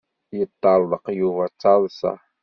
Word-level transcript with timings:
Yeṭṭeṛḍeq 0.37 1.05
Yuba 1.19 1.43
d 1.51 1.55
taḍsa. 1.61 2.13